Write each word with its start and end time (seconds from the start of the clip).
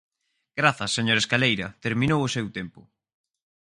Grazas, 0.59 0.91
señor 0.97 1.17
Escaleira, 1.19 1.67
terminou 1.85 2.21
o 2.23 2.33
seu 2.35 2.45
tempo. 2.57 2.81